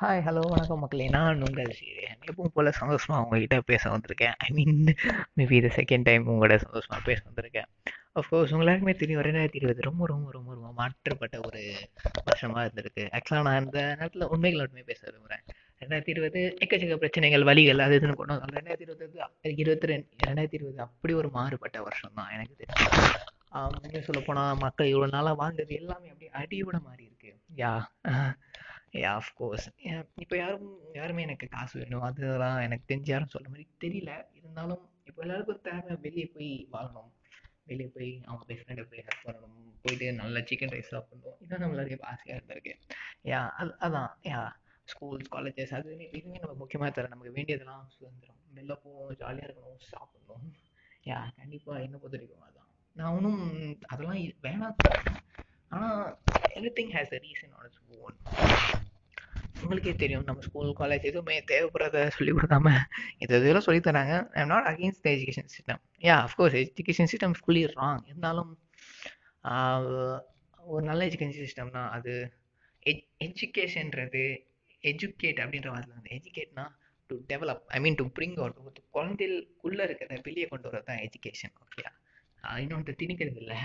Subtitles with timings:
[0.00, 1.04] Hi hello வணக்கம் மக்களே.
[1.14, 2.18] நான் உங்கள் சீரியன்.
[2.28, 4.34] எப்பவும் போல் சந்தோஷமாக உங்ககிட்ட பேச வந்திருக்கேன்.
[4.46, 4.80] ஐ மீன்
[5.38, 7.68] மேபி இது செகண்ட் டைம் உங்களோட சந்தோஷமாக பேச வந்திருக்கேன்.
[8.20, 11.62] அஃப்கோர்ஸ் உங்க தெரியும் ரெண்டாயிரத்தி இருபது ரொம்ப ரொம்ப ரொம்ப ரொம்ப மாற்றப்பட்ட ஒரு
[12.26, 13.04] வருஷமாக இருந்திருக்கு.
[13.16, 15.44] ஆக்சுவலாக நான் இந்த நேரத்தில் உண்மைகள் மட்டுமே பேச விரும்புகிறேன்
[15.82, 18.56] ரெண்டாயிரத்தி இருபது எக்கச்சக்க பிரச்சனைகள் வழிகள் அது இதுன்னு கொண்டு வந்தாங்க.
[18.58, 23.24] ரெண்டாயிரத்தி இருபது இருபத்தி ரெண்டு ரெண்டாயிரத்தி இருபது அப்படி ஒரு மாறுபட்ட வருஷம் தான் எனக்கு தெரியும்
[23.86, 27.32] இன்னும் சொல்ல மக்கள் இவ்வளோ நாளாக வாழ்ந்தது எல்லாமே அப்படியே அடியோட மாறி இருக்கு.
[27.62, 27.72] யா
[29.02, 29.66] யா அஃப்கோர்ஸ்
[30.14, 32.00] இப்போ யாரும் யாருமே எனக்கு காசு வேணும்.
[32.00, 34.12] அதெல்லாம் எனக்கு தெரிஞ்சு யாரும் சொல்ல மாதிரி தெரியல.
[34.38, 35.96] இருந்தாலும் இப்போ எல்லாருக்கும் தேவை.
[36.06, 37.10] வெளியே போய் வாழணும்.
[37.64, 39.56] வெளியே போய் அவங்க பெஸ்ட் ஃப்ரெண்டை போய் ஹெல்ப் பண்ணணும்.
[39.82, 41.38] போயிட்டு நல்ல சிக்கன் ரைஸ் சாப்பிடணும்.
[41.44, 42.74] இதான் நம்மளுடைய ஆசையாக இருந்திருக்கு.
[43.24, 44.10] யா அது அதான்.
[44.24, 44.40] யா
[44.92, 48.40] ஸ்கூல்ஸ் காலேஜஸ் அது இதுவுமே நமக்கு முக்கியமாக தர நமக்கு வேண்டியதெல்லாம் சுதந்திரம்.
[48.56, 50.46] வெளில போவோம் ஜாலியாக இருக்கணும் சாப்பிடணும்.
[51.04, 52.70] யா கண்டிப்பாக என்ன பொறுத்த வரைக்கும் அதான்.
[52.96, 53.42] நான் ஒன்றும்
[53.86, 54.76] அதெல்லாம் வேணாம்
[55.68, 56.02] ஆனால்
[56.78, 58.16] everything has a reason on its own
[59.64, 60.24] உங்களுக்கே தெரியும்.
[60.28, 62.72] நம்ம ஸ்கூல் காலேஜ் எதுவுமே தேவைப்படுறத சொல்லி கொடுக்காம
[63.24, 64.14] இது இதெல்லாம் சொல்லி தராங்க.
[64.40, 68.52] I'm not against the education system yeah of course education system fully wrong இருந்தாலும்
[70.74, 72.14] ஒரு நல்ல எஜுகேஷன் சிஸ்டம்னா அது
[72.90, 74.24] எஜ் எஜுகேஷன்றது
[74.84, 76.64] எஜுகேட் அப்படின்ற வார்த்தை வந்து எஜுகேட்னா
[77.10, 81.54] to develop I mean to bring out ஒரு குழந்தைக்குள்ளே இருக்கிறத வெளியே கொண்டு வரது தான் எஜுகேஷன்
[81.64, 81.90] ஓகேயா
[82.62, 83.58] இன்னொன்று திணிக்கிறது இல்லை.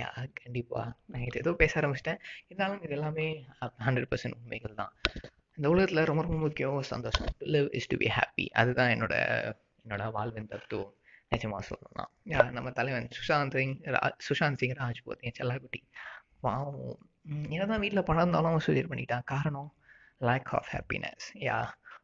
[0.00, 0.08] யா
[0.40, 2.20] கண்டிப்பாக நான் இது ஏதோ பேச ஆரம்பிச்சிட்டேன்.
[2.48, 3.26] இருந்தாலும் இது எல்லாமே
[3.86, 4.92] ஹண்ட்ரட் பர்சன்ட் உண்மைகள் தான்.
[5.58, 7.30] இந்த உலகத்தில் ரொம்ப ரொம்ப முக்கியம் சந்தோஷம்.
[7.54, 9.14] Life is to be happy அதுதான் என்னோட
[9.84, 10.94] என்னோட வாழ்வின் தத்துவம்.
[11.32, 15.80] நிஜமாக சொல்லலாம் யா நம்ம தலைவன் சுஷாந்த் சிங் ரா சுஷாந்த் சிங் ராஜ்போத் என் செல்லாக்குட்டி.
[16.44, 16.80] பாவம்
[17.54, 19.26] என்னதான் வீட்டில் பணம் இருந்தாலும் சூசைட் பண்ணிட்டான்.
[19.32, 19.70] காரணம்
[20.28, 21.58] லேக் ஆஃப் ஹாப்பினஸ் யா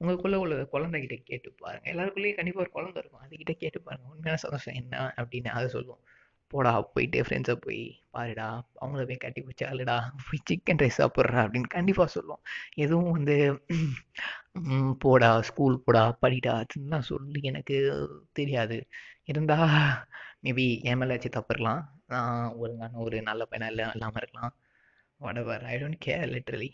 [0.00, 3.22] உங்களுக்குள்ளே உள்ள குழந்தைகிட்ட கேட்டு பாருங்கள் எல்லாருக்குள்ளேயும் கண்டிப்பாக ஒரு குழந்தை இருக்கும்.
[3.24, 6.02] அதுக்கிட்ட கேட்டு பாருங்கள் உண்மையான சந்தோஷம் என்ன அப்படின்னு அதை சொல்லுவோம்
[6.50, 8.46] போடா போயிட்டு ஃப்ரெண்ட்ஸை போய் பாருடா
[8.80, 12.42] அவங்கள போய் கட்டி பிடிச்சி அழுடா போய் சிக்கன் ரைஸ் சாப்பிட்றா அப்படின்னு கண்டிப்பாக சொல்லுவோம்
[12.76, 13.36] எதுவும் வந்து
[15.04, 17.76] போடா ஸ்கூல் போடா படிடா அதுலாம் சொல்லி எனக்கு
[18.32, 18.78] தெரியாது.
[19.24, 19.74] இருந்தால்
[20.44, 24.54] மேபி என் மேலே வச்சு தப்புறலாம் நான் ஒழுங்கான ஒரு நல்ல பையனாக இல்லை இல்லாமல் இருக்கலாம்.
[25.20, 26.70] Whatever I don't care literally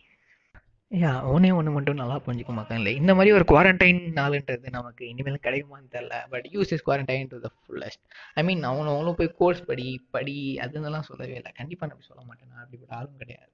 [0.91, 5.89] yeah ஒன்றே ஒன்று மட்டும் நல்லா புரிஞ்சுக்க மாட்டாங்களே இந்த மாதிரி ஒரு குவாரண்டைன் நாளுன்றது நமக்கு இனிமேல் கிடைக்குமான்னு
[5.95, 8.03] தெரில but use is quarantine to the fullest
[8.41, 9.87] I mean அவனும் அவங்களும் போய் கோர்ஸ் படி
[10.17, 10.37] படி
[10.67, 11.53] அதுன்னெல்லாம் சொல்லவே இல்லை.
[11.61, 12.51] கண்டிப்பாக நான் சொல்ல மாட்டேன்.
[12.53, 13.53] நான் அப்படிப்பட்ட ஆளும் கிடையாது.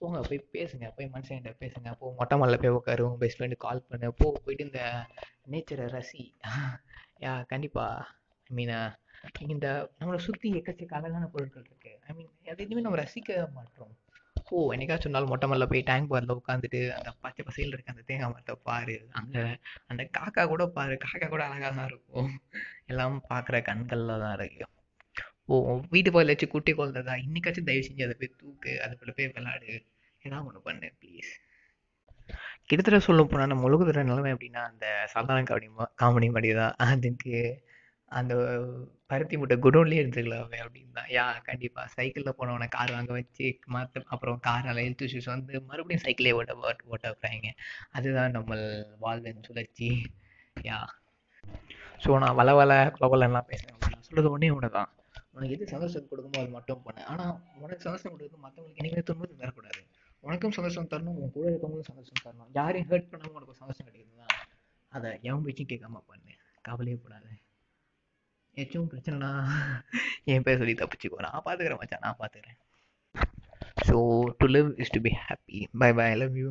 [0.00, 0.86] போங்க போய் பேசுங்க.
[0.96, 1.90] போய் மனுஷன்கிட்ட பேசுங்க.
[2.00, 4.10] போ மொட்டை மல்ல போய் உட்காரு உங்கள் பெஸ்ட் ஃப்ரெண்டு கால் பண்ணு.
[4.20, 4.82] போ போயிட்டு இந்த
[5.54, 6.24] நேச்சரை ரசி.
[7.26, 8.06] யா கண்டிப்பாக
[8.50, 8.74] ஐ மீன்
[9.56, 9.68] இந்த
[10.00, 13.94] நம்மளை சுற்றி எக்கச்சக்க அழகான பொருட்கள் இருக்குது ஐ மீன் எதையுமே நம்ம ரசிக்க மாட்டோம்.
[14.50, 18.30] ஓ என்னைக்காச்சும் நாள் மொட்டை மல்ல போய் டேங்க் பாரில் உட்காந்துட்டு அந்த பச்சை பசையில் இருக்க அந்த தேங்காய்
[18.32, 18.96] மரத்தை பாரு.
[19.10, 19.36] அந்த
[19.86, 20.94] அந்த காக்கா கூட பாரு.
[21.04, 22.30] காக்கா கூட அழகாக தான் இருக்கும்.
[22.86, 24.66] எல்லாம் பார்க்குற கண்களில் தான் இருக்கு
[25.46, 25.56] ஓ
[25.90, 28.72] வீட்டு பக்கத்தில் வச்சு குட்டி குழந்தை இன்னைக்காச்சும் தயவு செஞ்சு அதை போய் தூக்கு.
[28.84, 29.70] அதுக்குள்ள போய் விளாடு
[30.22, 31.30] ஏதாவது ஒன்று பண்ணு ப்ளீஸ்
[32.66, 37.36] கிட்டத்தட்ட சொல்ல போனால் நம்ம உலகத்துற நிலைமை எப்படின்னா அந்த சாதாரண காமெடி காமெடி மாதிரி தான் அதுக்கு
[38.10, 38.34] அந்த
[39.10, 41.08] பருத்தி மூட்டை குடோன்லேயே இருந்துக்கலாமே அப்படின்னு தான்.
[41.16, 46.32] யா கண்டிப்பாக சைக்கிளில் போனவனை கார் வாங்க வச்சு மாற்ற அப்புறம் காரால் ஹெல்த் இஷ்யூஸ் வந்து மறுபடியும் சைக்கிளே
[46.38, 46.54] ஓட்ட
[46.92, 47.50] ஓட்ட வைக்கிறாங்க
[47.96, 48.56] அதுதான் நம்ம
[49.04, 49.88] வாழ்வின் சுழற்சி.
[50.68, 50.78] யா.
[52.04, 54.90] ஸோ நான் வள வள குலவலெல்லாம் பேசுகிறேன் நான் சொல்கிறது ஒன்றே ஒன்று தான்
[55.36, 57.02] உனக்கு எது சந்தோஷம் கொடுக்குமோ அது மட்டும் பண்ணு.
[57.12, 57.32] ஆனால்
[57.64, 59.82] உனக்கு சந்தோஷம் கொடுக்குறது மற்றவங்களுக்கு இனிமேல் துன்பது தரக்கூடாது
[60.24, 62.48] உனக்கும் சந்தோஷம் தரணும் உன் கூட இருக்கவங்களும் சந்தோஷம் தரணும்.
[62.58, 64.28] யாரையும் ஹர்ட் பண்ணாமல் உனக்கு சந்தோஷம் கிடைக்குதுன்னா
[64.92, 66.32] அதை எவன் பேச்சும் கேட்காம பண்ணு.
[66.68, 67.30] கவலையே கூடாது
[68.60, 69.30] ஏச்சும் பிரச்சனைனா
[70.32, 71.18] என் பேர் சொல்லி தப்பிச்சுக்கோ.
[71.24, 72.58] நான் பார்த்துக்கிறேன் மச்சான் நான் பார்த்துக்கிறேன்
[73.88, 73.96] so
[74.40, 76.48] to life is to be happy bye bye I love you